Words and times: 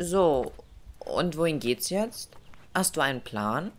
So, 0.00 0.52
und 1.00 1.36
wohin 1.36 1.58
geht's 1.58 1.90
jetzt? 1.90 2.30
Hast 2.72 2.96
du 2.96 3.00
einen 3.00 3.20
Plan? 3.20 3.72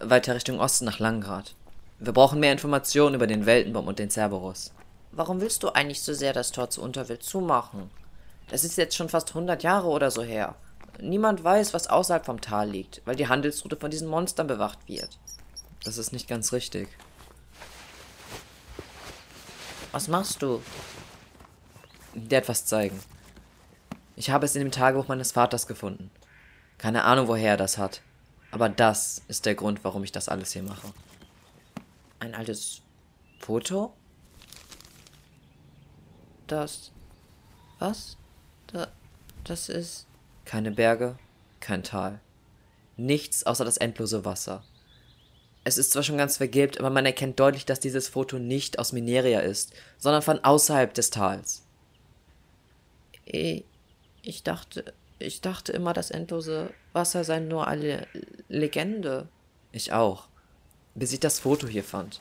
Weiter 0.00 0.34
Richtung 0.34 0.58
Osten 0.58 0.86
nach 0.86 0.98
Langrad. 0.98 1.54
Wir 2.00 2.12
brauchen 2.12 2.40
mehr 2.40 2.50
Informationen 2.50 3.14
über 3.14 3.28
den 3.28 3.46
Weltenbaum 3.46 3.86
und 3.86 4.00
den 4.00 4.10
Cerberus. 4.10 4.72
Warum 5.12 5.40
willst 5.40 5.62
du 5.62 5.68
eigentlich 5.68 6.02
so 6.02 6.14
sehr 6.14 6.32
das 6.32 6.50
Tor 6.50 6.68
zur 6.70 6.82
Unterwelt 6.82 7.22
zumachen? 7.22 7.90
Das 8.48 8.64
ist 8.64 8.76
jetzt 8.76 8.96
schon 8.96 9.08
fast 9.08 9.28
100 9.28 9.62
Jahre 9.62 9.86
oder 9.86 10.10
so 10.10 10.24
her. 10.24 10.56
Niemand 11.00 11.44
weiß, 11.44 11.72
was 11.72 11.86
außerhalb 11.86 12.26
vom 12.26 12.40
Tal 12.40 12.68
liegt, 12.68 13.02
weil 13.04 13.14
die 13.14 13.28
Handelsroute 13.28 13.76
von 13.76 13.92
diesen 13.92 14.08
Monstern 14.08 14.48
bewacht 14.48 14.80
wird. 14.88 15.16
Das 15.84 15.96
ist 15.96 16.12
nicht 16.12 16.26
ganz 16.26 16.52
richtig. 16.52 16.88
Was 19.92 20.08
machst 20.08 20.42
du? 20.42 20.60
Dir 22.14 22.38
etwas 22.38 22.66
zeigen. 22.66 23.00
Ich 24.16 24.30
habe 24.30 24.46
es 24.46 24.56
in 24.56 24.62
dem 24.62 24.72
Tagebuch 24.72 25.08
meines 25.08 25.32
Vaters 25.32 25.66
gefunden. 25.66 26.10
Keine 26.78 27.04
Ahnung, 27.04 27.28
woher 27.28 27.52
er 27.52 27.56
das 27.56 27.76
hat. 27.76 28.00
Aber 28.50 28.70
das 28.70 29.22
ist 29.28 29.44
der 29.44 29.54
Grund, 29.54 29.84
warum 29.84 30.02
ich 30.04 30.12
das 30.12 30.28
alles 30.30 30.52
hier 30.52 30.62
mache. 30.62 30.92
Ein 32.18 32.34
altes 32.34 32.80
Foto? 33.38 33.92
Das. 36.46 36.92
Was? 37.78 38.16
Da, 38.68 38.88
das 39.44 39.68
ist. 39.68 40.06
Keine 40.46 40.70
Berge, 40.70 41.18
kein 41.60 41.82
Tal. 41.82 42.20
Nichts 42.96 43.44
außer 43.44 43.64
das 43.64 43.76
endlose 43.76 44.24
Wasser. 44.24 44.64
Es 45.64 45.76
ist 45.76 45.92
zwar 45.92 46.04
schon 46.04 46.16
ganz 46.16 46.36
vergilbt, 46.36 46.78
aber 46.78 46.88
man 46.88 47.04
erkennt 47.04 47.38
deutlich, 47.38 47.66
dass 47.66 47.80
dieses 47.80 48.08
Foto 48.08 48.38
nicht 48.38 48.78
aus 48.78 48.92
Mineria 48.92 49.40
ist, 49.40 49.74
sondern 49.98 50.22
von 50.22 50.42
außerhalb 50.42 50.94
des 50.94 51.10
Tals. 51.10 51.66
Ich 53.24 53.64
dachte, 54.42 54.92
ich 55.18 55.40
dachte 55.40 55.72
immer, 55.72 55.92
das 55.92 56.10
endlose 56.10 56.70
Wasser 56.92 57.24
sei 57.24 57.40
nur 57.40 57.68
eine 57.68 58.06
Legende. 58.48 59.28
Ich 59.72 59.92
auch. 59.92 60.28
Bis 60.94 61.12
ich 61.12 61.20
das 61.20 61.38
Foto 61.38 61.66
hier 61.66 61.84
fand. 61.84 62.20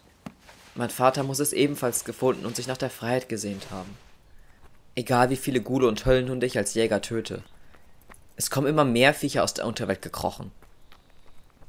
Mein 0.75 0.89
Vater 0.89 1.23
muss 1.23 1.39
es 1.39 1.53
ebenfalls 1.53 2.03
gefunden 2.03 2.45
und 2.45 2.55
sich 2.55 2.67
nach 2.67 2.77
der 2.77 2.89
Freiheit 2.89 3.29
gesehnt 3.29 3.71
haben. 3.71 3.97
Egal 4.95 5.29
wie 5.29 5.35
viele 5.35 5.61
Gule 5.61 5.87
und 5.87 6.05
Höllenhunde 6.05 6.45
ich 6.45 6.57
als 6.57 6.73
Jäger 6.73 7.01
töte. 7.01 7.43
Es 8.35 8.49
kommen 8.49 8.67
immer 8.67 8.85
mehr 8.85 9.13
Viecher 9.13 9.43
aus 9.43 9.53
der 9.53 9.65
Unterwelt 9.65 10.01
gekrochen. 10.01 10.51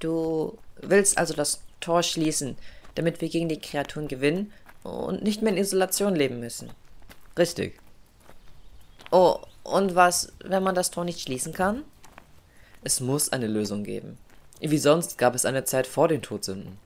Du 0.00 0.58
willst 0.80 1.18
also 1.18 1.34
das 1.34 1.62
Tor 1.80 2.02
schließen, 2.02 2.56
damit 2.94 3.20
wir 3.20 3.28
gegen 3.28 3.48
die 3.48 3.60
Kreaturen 3.60 4.08
gewinnen 4.08 4.52
und 4.82 5.22
nicht 5.22 5.42
mehr 5.42 5.52
in 5.52 5.58
Isolation 5.58 6.14
leben 6.14 6.40
müssen. 6.40 6.70
Richtig. 7.38 7.78
Oh, 9.10 9.40
und 9.66 9.96
was, 9.96 10.32
wenn 10.44 10.62
man 10.62 10.74
das 10.74 10.90
Tor 10.90 11.04
nicht 11.04 11.20
schließen 11.20 11.52
kann? 11.52 11.82
Es 12.84 13.00
muss 13.00 13.32
eine 13.32 13.48
Lösung 13.48 13.82
geben. 13.82 14.16
Wie 14.60 14.78
sonst 14.78 15.18
gab 15.18 15.34
es 15.34 15.44
eine 15.44 15.64
Zeit 15.64 15.88
vor 15.88 16.06
den 16.06 16.22
Todsünden. 16.22 16.78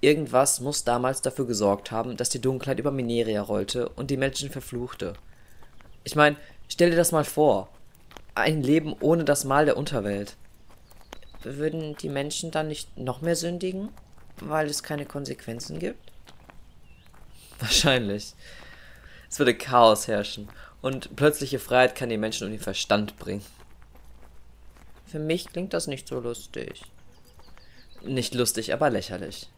Irgendwas 0.00 0.60
muss 0.60 0.82
damals 0.82 1.22
dafür 1.22 1.46
gesorgt 1.46 1.92
haben, 1.92 2.16
dass 2.16 2.28
die 2.28 2.40
Dunkelheit 2.40 2.80
über 2.80 2.90
Mineria 2.90 3.40
rollte 3.40 3.88
und 3.90 4.10
die 4.10 4.16
Menschen 4.16 4.50
verfluchte. 4.50 5.12
Ich 6.02 6.16
meine, 6.16 6.36
stell 6.68 6.90
dir 6.90 6.96
das 6.96 7.12
mal 7.12 7.24
vor. 7.24 7.68
Ein 8.34 8.62
Leben 8.62 8.96
ohne 8.98 9.24
das 9.24 9.44
Mal 9.44 9.66
der 9.66 9.76
Unterwelt. 9.76 10.36
Würden 11.44 11.96
die 11.96 12.08
Menschen 12.08 12.50
dann 12.50 12.66
nicht 12.66 12.98
noch 12.98 13.20
mehr 13.20 13.36
sündigen, 13.36 13.90
weil 14.40 14.66
es 14.68 14.82
keine 14.82 15.06
Konsequenzen 15.06 15.78
gibt? 15.78 16.10
Wahrscheinlich. 17.60 18.34
Es 19.30 19.38
würde 19.38 19.54
Chaos 19.54 20.08
herrschen 20.08 20.48
und 20.82 21.16
plötzliche 21.16 21.58
Freiheit 21.58 21.94
kann 21.94 22.10
die 22.10 22.18
Menschen 22.18 22.46
um 22.46 22.52
den 22.52 22.60
Verstand 22.60 23.18
bringen. 23.18 23.44
Für 25.06 25.18
mich 25.18 25.46
klingt 25.46 25.72
das 25.72 25.86
nicht 25.86 26.08
so 26.08 26.20
lustig. 26.20 26.82
Nicht 28.02 28.34
lustig, 28.34 28.74
aber 28.74 28.90
lächerlich. 28.90 29.48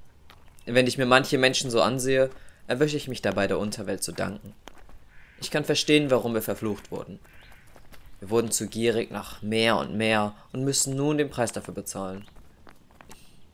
Wenn 0.66 0.86
ich 0.86 0.98
mir 0.98 1.06
manche 1.06 1.38
Menschen 1.38 1.70
so 1.70 1.80
ansehe, 1.80 2.30
erwische 2.66 2.96
ich 2.96 3.08
mich 3.08 3.22
dabei, 3.22 3.46
der 3.46 3.58
Unterwelt 3.58 4.02
zu 4.02 4.12
danken. 4.12 4.54
Ich 5.40 5.50
kann 5.50 5.64
verstehen, 5.64 6.10
warum 6.10 6.34
wir 6.34 6.42
verflucht 6.42 6.90
wurden. 6.90 7.18
Wir 8.20 8.30
wurden 8.30 8.50
zu 8.50 8.66
gierig 8.68 9.10
nach 9.10 9.42
mehr 9.42 9.76
und 9.76 9.94
mehr 9.94 10.34
und 10.52 10.64
müssen 10.64 10.96
nun 10.96 11.18
den 11.18 11.30
Preis 11.30 11.52
dafür 11.52 11.74
bezahlen. 11.74 12.24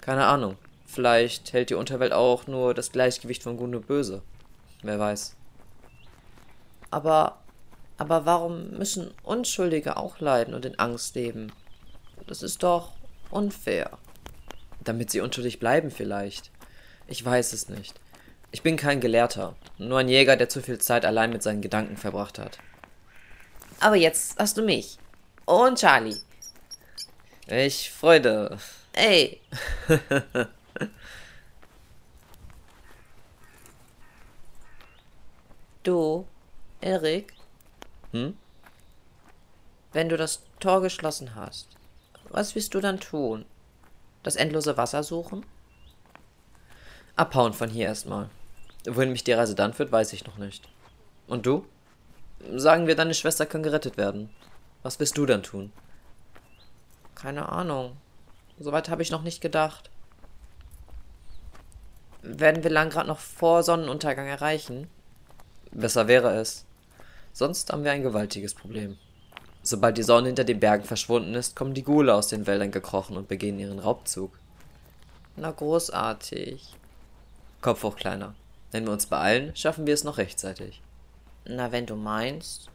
Keine 0.01 0.27
Ahnung, 0.27 0.57
vielleicht 0.87 1.53
hält 1.53 1.71
die 1.71 1.75
Unterwelt 1.75 2.13
auch 2.13 2.47
nur 2.47 2.75
das 2.75 2.93
Gleichgewicht 2.93 3.43
von 3.43 3.57
Gut 3.57 3.75
und 3.75 3.87
Böse. 3.87 4.23
Wer 4.83 4.99
weiß. 4.99 5.37
Aber, 6.91 7.40
aber 8.01 8.25
warum 8.25 8.71
müssen 8.71 9.13
Unschuldige 9.23 9.99
auch 9.99 10.21
leiden 10.21 10.55
und 10.55 10.65
in 10.65 10.79
Angst 10.79 11.15
leben? 11.17 11.53
Das 12.27 12.43
ist 12.43 12.63
doch 12.63 12.93
unfair. 13.31 13.91
Damit 14.83 15.11
sie 15.11 15.21
unschuldig 15.21 15.59
bleiben 15.59 15.91
vielleicht. 15.91 16.51
Ich 17.09 17.23
weiß 17.23 17.53
es 17.53 17.69
nicht. 17.69 18.01
Ich 18.53 18.63
bin 18.63 18.79
kein 18.79 19.03
Gelehrter, 19.03 19.55
nur 19.77 19.99
ein 19.99 20.09
Jäger, 20.09 20.39
der 20.39 20.49
zu 20.49 20.63
viel 20.63 20.79
Zeit 20.79 21.05
allein 21.05 21.29
mit 21.29 21.43
seinen 21.43 21.61
Gedanken 21.61 21.99
verbracht 21.99 22.39
hat. 22.39 22.57
Aber 23.81 23.97
jetzt 23.97 24.39
hast 24.39 24.57
du 24.57 24.63
mich. 24.63 24.97
Und 25.45 25.79
Charlie. 25.79 26.17
Ich 27.49 27.91
Freude. 27.91 28.57
Ey. 28.95 29.43
du, 35.83 36.27
Erik? 36.81 37.35
Hm? 38.13 38.37
Wenn 39.93 40.09
du 40.09 40.17
das 40.17 40.43
Tor 40.61 40.83
geschlossen 40.83 41.35
hast, 41.35 41.69
was 42.29 42.55
willst 42.55 42.75
du 42.75 42.81
dann 42.81 43.01
tun? 43.01 43.45
Das 44.23 44.37
endlose 44.37 44.77
Wasser 44.77 45.03
suchen? 45.03 45.45
Abhauen 47.17 47.53
von 47.53 47.69
hier 47.69 47.87
erstmal. 47.87 48.31
Wohin 48.87 49.13
mich 49.13 49.25
die 49.25 49.33
Reise 49.33 49.55
dann 49.55 49.75
führt, 49.75 49.93
weiß 49.93 50.13
ich 50.13 50.27
noch 50.27 50.39
nicht. 50.39 50.69
Und 51.27 51.47
du? 51.47 51.67
Sagen 52.55 52.87
wir, 52.87 52.97
deine 52.97 53.15
Schwester 53.15 53.47
kann 53.47 53.63
gerettet 53.63 53.97
werden. 53.97 54.31
Was 54.83 54.99
wirst 55.01 55.19
du 55.19 55.27
dann 55.27 55.43
tun? 55.43 55.73
Keine 57.15 57.51
Ahnung. 57.51 57.97
Soweit 58.59 58.89
habe 58.89 59.03
ich 59.03 59.11
noch 59.11 59.23
nicht 59.23 59.41
gedacht. 59.41 59.91
Werden 62.23 62.63
wir 62.63 62.71
Langrad 62.71 63.07
noch 63.07 63.19
vor 63.19 63.63
Sonnenuntergang 63.63 64.27
erreichen? 64.27 64.89
Besser 65.73 66.09
wäre 66.09 66.35
es. 66.35 66.65
Sonst 67.33 67.73
haben 67.73 67.85
wir 67.85 67.93
ein 67.93 68.03
gewaltiges 68.03 68.55
Problem. 68.55 68.99
Sobald 69.63 69.99
die 69.99 70.03
Sonne 70.03 70.29
hinter 70.29 70.45
den 70.45 70.61
Bergen 70.61 70.85
verschwunden 70.85 71.35
ist, 71.35 71.55
kommen 71.55 71.75
die 71.75 71.83
Gule 71.83 72.15
aus 72.15 72.29
den 72.29 72.47
Wäldern 72.47 72.71
gekrochen 72.71 73.17
und 73.17 73.29
beginnen 73.29 73.59
ihren 73.59 73.79
Raubzug. 73.79 74.39
Na 75.37 75.51
großartig. 75.51 76.75
Kopf 77.61 77.83
hoch, 77.83 77.97
Kleiner. 77.97 78.35
Wenn 78.71 78.87
wir 78.87 78.93
uns 78.93 79.07
beeilen, 79.07 79.55
schaffen 79.55 79.87
wir 79.87 79.95
es 79.95 80.05
noch 80.05 80.19
rechtzeitig. 80.19 80.81
Na, 81.45 81.73
wenn 81.73 81.87
du 81.87 81.97
meinst. 81.97 82.71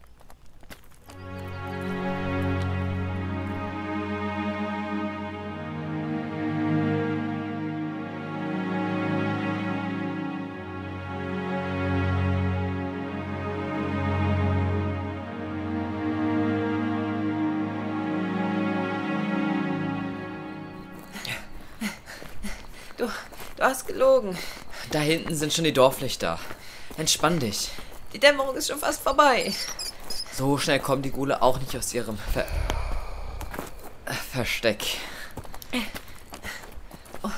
Du 23.66 23.72
hast 23.72 23.88
gelogen. 23.88 24.38
Da 24.92 25.00
hinten 25.00 25.36
sind 25.36 25.52
schon 25.52 25.64
die 25.64 25.74
Dorflichter. 25.74 26.40
Entspann 26.98 27.40
dich. 27.40 27.70
Die 28.14 28.20
Dämmerung 28.20 28.56
ist 28.56 28.68
schon 28.68 28.78
fast 28.78 29.02
vorbei. 29.02 29.54
So 30.32 30.58
schnell 30.58 30.80
kommen 30.80 31.02
die 31.02 31.12
Gule 31.12 31.42
auch 31.42 31.60
nicht 31.60 31.76
aus 31.76 31.94
ihrem 31.94 32.18
Ver 32.18 32.46
Versteck. 34.32 34.84
Oh, 37.24 37.32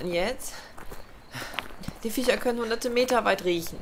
und 0.00 0.12
jetzt? 0.12 0.52
Die 2.02 2.10
Viecher 2.10 2.36
können 2.36 2.58
hunderte 2.58 2.90
Meter 2.90 3.24
weit 3.24 3.44
riechen. 3.44 3.78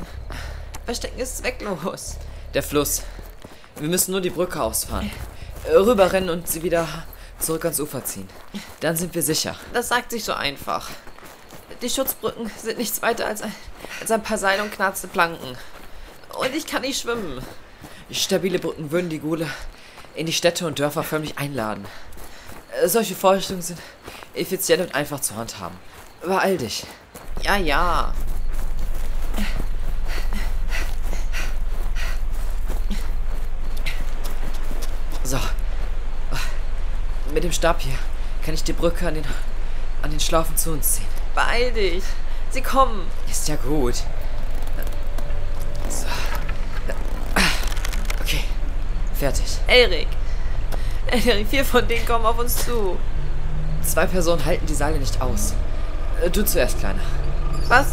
Verstecken 0.85 1.19
ist 1.19 1.39
zwecklos. 1.39 2.17
Der 2.55 2.63
Fluss. 2.63 3.03
Wir 3.77 3.89
müssen 3.89 4.13
nur 4.13 4.21
die 4.21 4.31
Brücke 4.31 4.63
ausfahren. 4.63 5.11
Rüberrennen 5.69 6.31
und 6.31 6.47
sie 6.47 6.63
wieder 6.63 6.87
zurück 7.39 7.65
ans 7.65 7.81
Ufer 7.81 8.05
ziehen. 8.05 8.29
Dann 8.81 8.97
sind 8.97 9.15
wir 9.15 9.23
sicher. 9.23 9.57
Das 9.73 9.89
sagt 9.89 10.13
sich 10.13 10.25
so 10.25 10.35
einfach. 10.35 10.89
Die 11.83 11.89
Schutzbrücken 11.89 12.51
sind 12.63 12.77
nichts 12.77 13.01
weiter 13.01 13.27
als 13.27 13.41
ein, 13.41 13.55
als 14.01 14.11
ein 14.11 14.23
paar 14.23 14.37
Seile 14.37 14.63
und 14.63 14.73
knarzte 14.73 15.09
Planken. 15.09 15.57
Und 16.39 16.55
ich 16.55 16.67
kann 16.67 16.83
nicht 16.83 17.01
schwimmen. 17.01 17.43
Stabile 18.11 18.59
Brücken 18.59 18.91
würden 18.91 19.09
die 19.09 19.19
Gule 19.19 19.47
in 20.15 20.27
die 20.27 20.33
Städte 20.33 20.67
und 20.67 20.79
Dörfer 20.79 21.03
förmlich 21.03 21.39
einladen. 21.39 21.87
Solche 22.85 23.15
Vorrichtungen 23.15 23.63
sind 23.63 23.79
effizient 24.35 24.83
und 24.83 24.95
einfach 24.95 25.21
zu 25.21 25.37
handhaben. 25.37 25.77
Beeil 26.23 26.59
dich. 26.59 26.85
Ja, 27.43 27.57
ja. 27.57 28.13
So. 35.25 35.39
Mit 37.33 37.45
dem 37.45 37.53
Stab 37.53 37.81
hier 37.81 37.95
kann 38.45 38.55
ich 38.55 38.65
die 38.65 38.73
Brücke 38.73 39.07
an 39.07 39.15
den, 39.15 39.25
an 40.03 40.11
den 40.11 40.21
Schlaufen 40.21 40.57
zu 40.57 40.73
uns 40.73 40.97
ziehen. 40.97 41.20
Beeil 41.41 41.73
dich! 41.73 42.05
Sie 42.51 42.61
kommen! 42.61 43.07
Ist 43.31 43.49
ja 43.49 43.57
gut. 43.57 43.95
So. 45.89 46.07
Okay, 48.21 48.45
fertig. 49.15 49.59
Erik! 49.67 50.09
Erik, 51.07 51.47
vier 51.49 51.65
von 51.65 51.89
denen 51.89 52.05
kommen 52.05 52.27
auf 52.27 52.39
uns 52.39 52.57
zu. 52.65 52.99
Zwei 53.83 54.05
Personen 54.07 54.45
halten 54.45 54.67
die 54.67 54.75
Seile 54.75 54.99
nicht 54.99 55.21
aus. 55.23 55.55
Äh, 56.23 56.29
Du 56.29 56.45
zuerst, 56.45 56.79
Kleiner. 56.79 57.01
Was? 57.69 57.87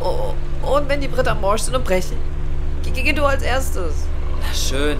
Oh, 0.00 0.34
und 0.62 0.86
wenn 0.88 1.00
die 1.00 1.08
Britta 1.08 1.34
morsch 1.34 1.62
sind 1.62 1.74
und 1.74 1.84
brechen? 1.84 2.18
Geh, 2.82 2.90
geh, 2.90 3.02
geh 3.02 3.12
du 3.14 3.24
als 3.24 3.42
erstes. 3.42 3.94
Na 4.40 4.52
schön. 4.54 4.98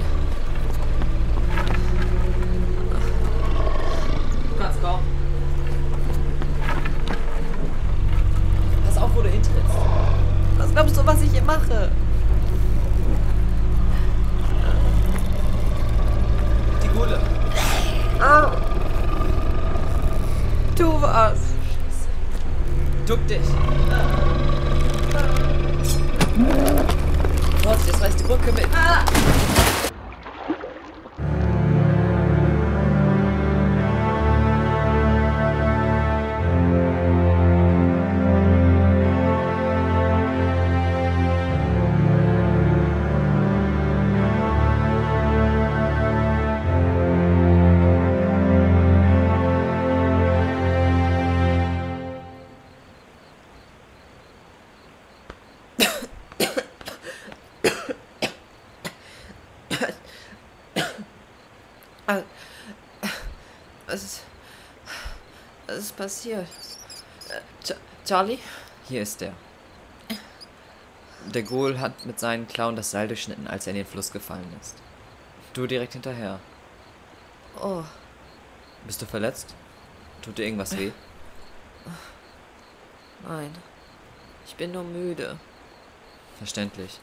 Du 4.48 4.56
kannst 4.58 4.81
kommen. 4.81 5.13
Wo 9.14 9.22
du 9.22 9.28
hintrittst. 9.28 9.76
Was 10.58 10.72
glaubst 10.72 10.96
du, 10.96 11.06
was 11.06 11.22
ich 11.22 11.31
hier 11.31 11.43
mache? 11.43 11.90
Die 16.82 16.88
Gule. 16.88 17.20
Tu 20.76 21.00
was. 21.00 21.38
Duck 23.06 23.26
dich. 23.28 23.40
Vorsicht, 27.62 27.87
jetzt 27.87 28.02
reißt 28.02 28.20
die 28.20 28.25
Brücke 28.25 28.52
mit. 28.52 28.67
Was 28.72 29.63
ist 65.94 65.96
passiert? 65.96 66.49
Äh, 67.29 67.41
Ch 67.64 67.75
Charlie? 68.05 68.38
Hier 68.88 69.02
ist 69.02 69.23
er. 69.23 69.32
Der 71.26 71.43
Ghoul 71.43 71.79
hat 71.79 72.05
mit 72.05 72.20
seinen 72.20 72.46
Klauen 72.46 72.76
das 72.76 72.91
Seil 72.91 73.08
durchschnitten, 73.08 73.46
als 73.46 73.67
er 73.67 73.70
in 73.70 73.79
den 73.79 73.87
Fluss 73.87 74.12
gefallen 74.12 74.55
ist. 74.61 74.76
Du 75.55 75.67
direkt 75.67 75.94
hinterher. 75.94 76.38
Oh, 77.61 77.82
Bist 78.87 79.00
du 79.00 79.06
verletzt? 79.06 79.55
Tut 80.20 80.37
dir 80.37 80.44
irgendwas 80.44 80.76
weh? 80.76 80.91
nein. 83.26 83.50
Ich 84.46 84.55
bin 84.56 84.73
nur 84.73 84.85
müde. 84.85 85.38
Verständlich. 86.37 87.00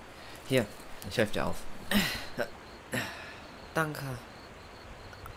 Hier, 0.48 0.66
ich 1.10 1.18
helfe 1.18 1.34
dir 1.34 1.46
auf. 1.48 1.56
Danke. 3.74 4.04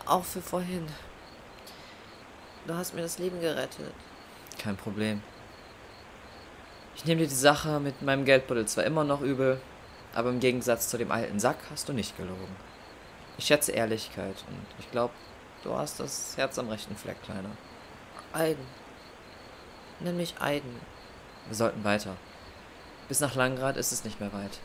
Auch 0.05 0.25
für 0.25 0.43
vorhin. 0.43 0.87
Du 2.67 2.75
hast 2.75 2.95
mir 2.95 3.03
das 3.03 3.19
Leben 3.19 3.41
gerettet. 3.41 3.93
Kein 4.59 4.77
Problem. 4.77 5.23
Ich 6.97 7.05
nehme 7.05 7.23
dir 7.23 7.29
die 7.29 7.35
Sache 7.35 7.81
mit 7.81 8.01
meinem 8.03 8.25
Geldbeutel 8.25 8.67
zwar 8.67 8.85
immer 8.85 9.05
noch 9.05 9.21
übel, 9.21 9.61
aber 10.15 10.31
im 10.31 10.41
Gegensatz 10.41 10.89
zu 10.89 10.97
dem 10.97 11.11
alten 11.11 11.39
Sack 11.41 11.59
hast 11.71 11.89
du 11.89 11.93
nicht 11.93 12.17
gelogen. 12.17 12.57
Ich 13.37 13.47
schätze 13.47 13.73
Ehrlichkeit 13.73 14.45
und 14.49 14.67
ich 14.79 14.91
glaube, 14.91 15.13
du 15.63 15.75
hast 15.75 16.01
das 16.01 16.37
Herz 16.37 16.59
am 16.59 16.69
rechten 16.71 16.97
Fleck, 16.97 17.23
Kleiner. 17.23 17.51
Aiden. 18.33 18.65
Nenn 20.01 20.17
mich 20.17 20.41
Aiden. 20.41 20.81
Wir 21.47 21.57
sollten 21.57 21.85
weiter. 21.85 22.17
Bis 23.09 23.21
nach 23.21 23.35
Langrad 23.35 23.77
ist 23.77 23.93
es 23.93 24.05
nicht 24.05 24.21
mehr 24.21 24.33
weit. 24.33 24.59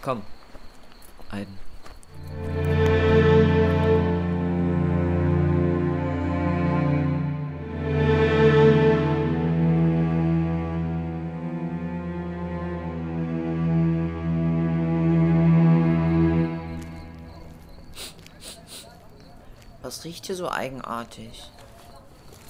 Komm, 0.00 0.22
Aiden. 1.30 1.58
Riecht 20.04 20.26
hier 20.26 20.36
so 20.36 20.50
eigenartig? 20.50 21.48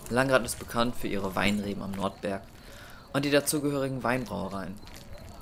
Langrad 0.09 0.45
ist 0.45 0.59
bekannt 0.59 0.97
für 0.97 1.09
ihre 1.09 1.35
Weinreben 1.35 1.83
am 1.83 1.91
Nordberg 1.93 2.43
und 3.13 3.25
die 3.25 3.31
dazugehörigen 3.31 4.03
Weinbrauereien. 4.03 4.75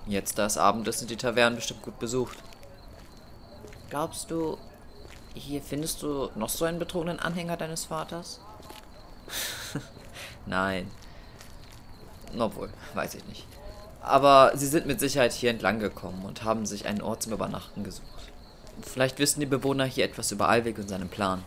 Jetzt, 0.06 0.38
da 0.38 0.46
es 0.46 0.56
Abend 0.56 0.88
ist, 0.88 0.98
sind 0.98 1.10
die 1.10 1.16
Tavernen 1.16 1.56
bestimmt 1.56 1.82
gut 1.82 1.98
besucht. 1.98 2.38
Glaubst 3.90 4.30
du, 4.30 4.58
hier 5.34 5.62
findest 5.62 6.02
du 6.02 6.30
noch 6.34 6.48
so 6.48 6.64
einen 6.64 6.78
betrunkenen 6.78 7.20
Anhänger 7.20 7.56
deines 7.56 7.84
Vaters? 7.84 8.40
Nein. 10.46 10.90
Obwohl, 12.36 12.70
weiß 12.94 13.14
ich 13.14 13.24
nicht. 13.26 13.46
Aber 14.02 14.52
sie 14.54 14.66
sind 14.66 14.86
mit 14.86 14.98
Sicherheit 14.98 15.32
hier 15.32 15.50
entlang 15.50 15.78
gekommen 15.78 16.24
und 16.24 16.42
haben 16.42 16.66
sich 16.66 16.86
einen 16.86 17.02
Ort 17.02 17.22
zum 17.22 17.32
Übernachten 17.32 17.84
gesucht. 17.84 18.32
Vielleicht 18.82 19.18
wissen 19.18 19.40
die 19.40 19.46
Bewohner 19.46 19.84
hier 19.84 20.04
etwas 20.04 20.32
über 20.32 20.48
Alweg 20.48 20.78
und 20.78 20.88
seinen 20.88 21.08
Plan. 21.08 21.44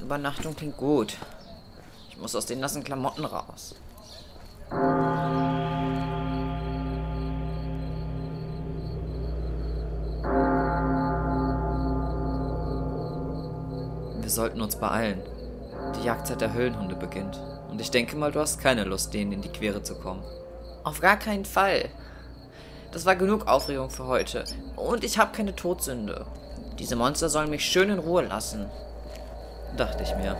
Übernachtung 0.00 0.54
klingt 0.54 0.76
gut. 0.76 1.16
Ich 2.10 2.16
muss 2.18 2.34
aus 2.34 2.46
den 2.46 2.60
nassen 2.60 2.84
Klamotten 2.84 3.24
raus. 3.24 3.74
Wir 14.20 14.30
sollten 14.30 14.60
uns 14.60 14.76
beeilen. 14.76 15.22
Die 15.96 16.04
Jagdzeit 16.04 16.40
der 16.40 16.52
Höllenhunde 16.52 16.96
beginnt. 16.96 17.40
Und 17.70 17.80
ich 17.80 17.90
denke 17.90 18.16
mal, 18.16 18.32
du 18.32 18.40
hast 18.40 18.60
keine 18.60 18.84
Lust, 18.84 19.14
denen 19.14 19.32
in 19.32 19.42
die 19.42 19.52
Quere 19.52 19.82
zu 19.82 19.94
kommen. 19.94 20.22
Auf 20.84 21.00
gar 21.00 21.18
keinen 21.18 21.44
Fall. 21.44 21.90
Das 22.92 23.04
war 23.04 23.16
genug 23.16 23.46
Aufregung 23.46 23.90
für 23.90 24.06
heute. 24.06 24.44
Und 24.76 25.04
ich 25.04 25.18
habe 25.18 25.36
keine 25.36 25.54
Todsünde. 25.54 26.26
Diese 26.78 26.96
Monster 26.96 27.28
sollen 27.28 27.50
mich 27.50 27.64
schön 27.64 27.90
in 27.90 27.98
Ruhe 27.98 28.22
lassen. 28.22 28.70
Dachte 29.76 30.04
ich 30.04 30.16
mir. 30.16 30.34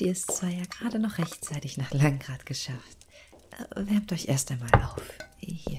Habt 0.00 0.06
ihr 0.06 0.12
es 0.12 0.26
zwar 0.26 0.48
ja 0.48 0.64
gerade 0.64 0.98
noch 0.98 1.18
rechtzeitig 1.18 1.76
nach 1.76 1.92
Langrad 1.92 2.46
geschafft. 2.46 2.96
Äh, 3.50 3.86
Wärmt 3.86 4.10
euch 4.14 4.28
erst 4.28 4.50
einmal 4.50 4.70
auf. 4.82 5.02
Hier. 5.36 5.78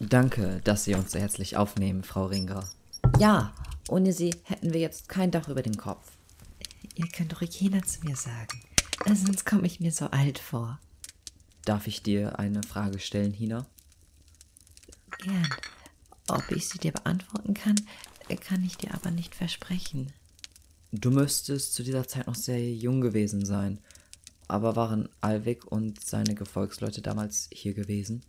Danke, 0.00 0.62
dass 0.64 0.84
Sie 0.84 0.94
uns 0.94 1.12
so 1.12 1.18
herzlich 1.18 1.58
aufnehmen, 1.58 2.02
Frau 2.02 2.24
Ringer. 2.26 2.66
Ja, 3.18 3.52
ohne 3.88 4.14
sie 4.14 4.34
hätten 4.44 4.72
wir 4.72 4.80
jetzt 4.80 5.10
kein 5.10 5.30
Dach 5.30 5.48
über 5.48 5.60
dem 5.60 5.76
Kopf. 5.76 6.12
Ihr 6.94 7.08
könnt 7.08 7.38
ruhig 7.42 7.60
jener 7.60 7.82
zu 7.82 8.00
mir 8.06 8.16
sagen. 8.16 8.62
Äh, 9.04 9.14
Sonst 9.14 9.44
komme 9.44 9.66
ich 9.66 9.78
mir 9.80 9.92
so 9.92 10.06
alt 10.06 10.38
vor. 10.38 10.78
Darf 11.66 11.86
ich 11.86 12.02
dir 12.02 12.38
eine 12.38 12.62
Frage 12.62 13.00
stellen, 13.00 13.34
Hina? 13.34 13.66
Gern. 15.18 15.48
Ob 16.28 16.50
ich 16.52 16.68
sie 16.68 16.78
dir 16.78 16.92
beantworten 16.92 17.52
kann, 17.52 17.76
äh, 18.28 18.36
kann 18.36 18.64
ich 18.64 18.78
dir 18.78 18.94
aber 18.94 19.10
nicht 19.10 19.34
versprechen. 19.34 20.14
Du 20.92 21.10
müsstest 21.10 21.74
zu 21.74 21.82
dieser 21.82 22.08
Zeit 22.08 22.26
noch 22.26 22.34
sehr 22.34 22.72
jung 22.72 23.00
gewesen 23.00 23.44
sein. 23.44 23.78
Aber 24.46 24.76
waren 24.76 25.10
Alwig 25.20 25.66
und 25.66 26.02
seine 26.02 26.34
Gefolgsleute 26.34 27.02
damals 27.02 27.50
hier 27.52 27.74
gewesen? 27.74 28.22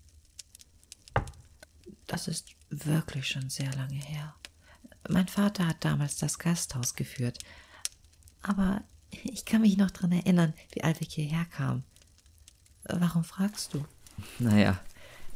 Das 2.07 2.27
ist 2.27 2.49
wirklich 2.69 3.27
schon 3.27 3.49
sehr 3.49 3.73
lange 3.73 3.95
her. 3.95 4.35
Mein 5.07 5.29
Vater 5.29 5.67
hat 5.67 5.85
damals 5.85 6.17
das 6.17 6.37
Gasthaus 6.37 6.95
geführt. 6.95 7.39
Aber 8.41 8.83
ich 9.11 9.45
kann 9.45 9.61
mich 9.61 9.77
noch 9.77 9.91
daran 9.91 10.11
erinnern, 10.11 10.53
wie 10.73 10.83
Alvik 10.83 11.11
hierher 11.11 11.45
kam. 11.45 11.83
Warum 12.83 13.23
fragst 13.23 13.73
du? 13.73 13.85
Naja, 14.39 14.81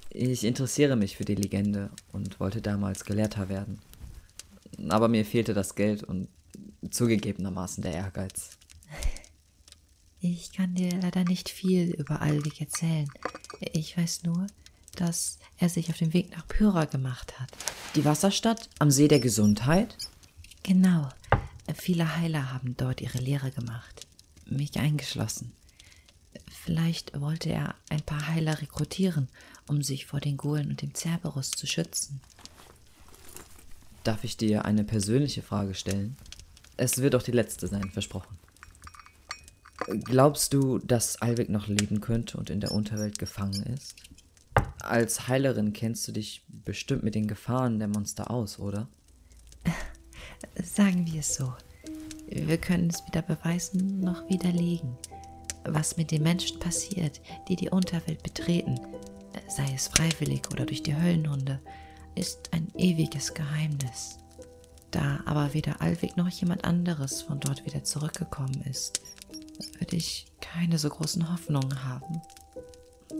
ich 0.10 0.44
interessiere 0.44 0.96
mich 0.96 1.16
für 1.16 1.26
die 1.26 1.36
Legende 1.36 1.90
und 2.12 2.40
wollte 2.40 2.62
damals 2.62 3.06
Gelehrter 3.06 3.48
werden. 3.48 3.80
Aber 4.90 5.08
mir 5.08 5.26
fehlte 5.26 5.54
das 5.54 5.76
Geld 5.76 6.04
und 6.04 6.28
zugegebenermaßen 6.90 7.82
der 7.84 7.94
Ehrgeiz. 7.94 8.52
Ich 10.26 10.54
kann 10.54 10.74
dir 10.74 10.90
leider 11.02 11.26
nicht 11.26 11.50
viel 11.50 11.92
über 11.96 12.22
Alvik 12.22 12.62
erzählen. 12.62 13.10
Ich 13.74 13.98
weiß 13.98 14.24
nur, 14.24 14.48
dass 14.96 15.38
er 15.58 15.68
sich 15.68 15.90
auf 15.90 15.98
den 15.98 16.14
Weg 16.14 16.32
nach 16.32 16.48
Pyra 16.48 16.86
gemacht 16.86 17.38
hat. 17.42 17.50
Die 17.96 18.06
Wasserstadt 18.06 18.70
am 18.80 18.90
See 18.90 19.10
der 19.10 19.20
Gesundheit? 19.20 19.98
Genau. 20.64 21.10
Viele 21.76 22.16
Heiler 22.16 22.54
haben 22.54 22.78
dort 22.78 23.02
ihre 23.02 23.18
Lehre 23.18 23.52
gemacht. 23.52 24.08
Mich 24.46 24.80
eingeschlossen. 24.80 25.52
Vielleicht 26.64 27.20
wollte 27.20 27.50
er 27.50 27.76
ein 27.90 28.02
paar 28.02 28.28
Heiler 28.28 28.62
rekrutieren, 28.62 29.28
um 29.68 29.84
sich 29.84 30.06
vor 30.06 30.22
den 30.22 30.38
Golen 30.38 30.70
und 30.70 30.82
dem 30.82 30.96
Cerberus 30.96 31.52
zu 31.52 31.68
schützen. 31.68 32.22
Darf 34.04 34.24
ich 34.24 34.38
dir 34.38 34.64
eine 34.64 34.84
persönliche 34.86 35.42
Frage 35.42 35.76
stellen? 35.76 36.16
Es 36.78 37.02
wird 37.02 37.16
auch 37.16 37.24
die 37.24 37.32
letzte 37.32 37.68
sein, 37.68 37.90
versprochen. 37.92 38.38
Glaubst 40.06 40.54
du, 40.54 40.80
dass 40.80 41.22
Alvik 41.22 41.50
noch 41.50 41.68
leben 41.68 42.00
könnte 42.00 42.38
und 42.38 42.50
in 42.50 42.62
der 42.62 42.72
Unterwelt 42.72 43.20
gefangen 43.20 43.64
ist? 43.64 43.96
Als 44.82 45.28
Heilerin 45.28 45.74
kennst 45.74 46.08
du 46.08 46.12
dich 46.12 46.46
bestimmt 46.48 47.04
mit 47.04 47.16
den 47.16 47.28
Gefahren 47.28 47.80
der 47.80 47.88
Monster 47.88 48.32
aus, 48.32 48.60
oder? 48.60 48.88
Sagen 50.62 51.06
wir 51.06 51.20
es 51.20 51.36
so. 51.36 51.54
Wir 52.28 52.58
können 52.58 52.90
es 52.90 53.06
weder 53.06 53.22
beweisen 53.22 54.00
noch 54.00 54.28
widerlegen. 54.30 54.98
Was 55.66 55.98
mit 55.98 56.12
den 56.12 56.24
Menschen 56.24 56.60
passiert, 56.60 57.22
die 57.48 57.56
die 57.56 57.70
Unterwelt 57.70 58.24
betreten, 58.24 58.80
sei 59.48 59.72
es 59.74 59.88
freiwillig 59.88 60.42
oder 60.52 60.66
durch 60.66 60.84
die 60.84 60.96
Höllenhunde, 60.96 61.60
ist 62.16 62.52
ein 62.54 62.68
ewiges 62.76 63.34
Geheimnis. 63.34 64.18
Da 64.94 65.22
aber 65.26 65.56
weder 65.56 65.82
Alvik 65.82 66.18
noch 66.18 66.30
jemand 66.30 66.66
anderes 66.66 67.24
von 67.24 67.40
dort 67.40 67.66
wieder 67.66 67.84
zurückgekommen 67.84 68.64
ist, 68.70 69.02
würde 69.80 69.96
ich 69.96 70.28
keine 70.40 70.78
so 70.78 70.88
großen 70.88 71.34
Hoffnungen 71.34 71.84
haben. 71.84 72.22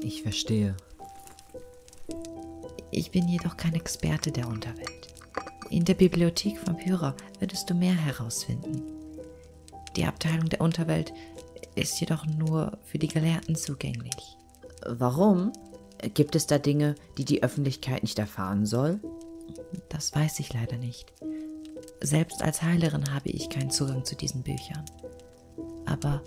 Ich 0.02 0.22
verstehe. 0.22 0.78
Ich 2.92 3.10
bin 3.10 3.28
jedoch 3.28 3.58
kein 3.58 3.74
Experte 3.74 4.32
der 4.32 4.48
Unterwelt. 4.48 5.16
In 5.72 5.84
der 5.84 5.96
Bibliothek 5.96 6.60
von 6.60 6.78
Pyra 6.78 7.16
würdest 7.40 7.68
du 7.72 7.74
mehr 7.74 7.96
herausfinden. 7.96 8.84
Die 9.96 10.06
Abteilung 10.06 10.50
der 10.50 10.62
Unterwelt 10.62 11.12
ist 11.74 12.00
jedoch 12.00 12.28
nur 12.28 12.78
für 12.86 13.00
die 13.00 13.08
Gelehrten 13.08 13.56
zugänglich. 13.56 14.38
Warum? 14.86 15.52
Gibt 16.14 16.36
es 16.36 16.46
da 16.46 16.60
Dinge, 16.60 16.94
die 17.18 17.26
die 17.26 17.42
Öffentlichkeit 17.42 18.04
nicht 18.04 18.20
erfahren 18.20 18.68
soll? 18.68 19.00
Das 19.90 20.14
weiß 20.14 20.40
ich 20.40 20.54
leider 20.54 20.78
nicht. 20.78 21.12
Selbst 22.06 22.44
als 22.44 22.62
Heilerin 22.62 23.14
habe 23.14 23.30
ich 23.30 23.50
keinen 23.50 23.72
Zugang 23.72 24.04
zu 24.04 24.18
diesen 24.18 24.44
Büchern. 24.44 24.84
Aber 25.86 26.22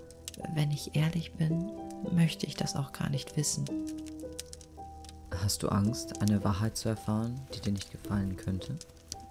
wenn 0.55 0.71
ich 0.71 0.95
ehrlich 0.95 1.33
bin, 1.33 1.71
möchte 2.11 2.47
ich 2.47 2.55
das 2.55 2.75
auch 2.75 2.91
gar 2.93 3.11
nicht 3.11 3.37
wissen. 3.37 3.65
Hast 5.29 5.61
du 5.61 5.69
Angst, 5.69 6.19
eine 6.19 6.43
Wahrheit 6.43 6.77
zu 6.77 6.89
erfahren, 6.89 7.39
die 7.53 7.61
dir 7.61 7.73
nicht 7.73 7.91
gefallen 7.91 8.35
könnte? 8.37 8.79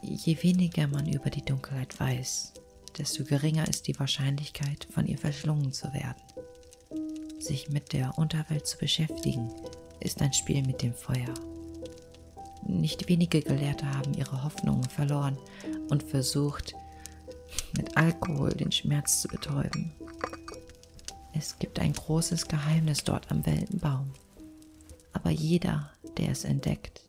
Je 0.02 0.40
weniger 0.40 0.86
man 0.86 1.12
über 1.12 1.30
die 1.30 1.44
Dunkelheit 1.44 1.98
weiß, 1.98 2.52
desto 2.96 3.24
geringer 3.24 3.66
ist 3.66 3.88
die 3.88 3.98
Wahrscheinlichkeit, 3.98 4.86
von 4.94 5.04
ihr 5.04 5.18
verschlungen 5.18 5.72
zu 5.72 5.92
werden. 5.92 6.22
Sich 7.40 7.70
mit 7.70 7.92
der 7.92 8.16
Unterwelt 8.18 8.68
zu 8.68 8.78
beschäftigen, 8.78 9.52
ist 9.98 10.22
ein 10.22 10.32
Spiel 10.32 10.64
mit 10.64 10.80
dem 10.80 10.94
Feuer. 10.94 11.34
Nicht 12.68 13.08
wenige 13.08 13.42
Gelehrte 13.42 13.86
haben 13.94 14.14
ihre 14.14 14.42
Hoffnungen 14.42 14.84
verloren 14.84 15.38
und 15.88 16.02
versucht, 16.02 16.74
mit 17.76 17.96
Alkohol 17.96 18.50
den 18.50 18.72
Schmerz 18.72 19.22
zu 19.22 19.28
betäuben. 19.28 19.92
Es 21.32 21.58
gibt 21.58 21.78
ein 21.78 21.92
großes 21.92 22.48
Geheimnis 22.48 23.04
dort 23.04 23.30
am 23.30 23.44
Weltenbaum. 23.46 24.12
Aber 25.12 25.30
jeder, 25.30 25.90
der 26.16 26.30
es 26.30 26.44
entdeckt, 26.44 27.02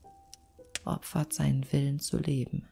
opfert 0.85 1.33
seinen 1.33 1.65
Willen 1.71 1.99
zu 1.99 2.17
leben. 2.17 2.66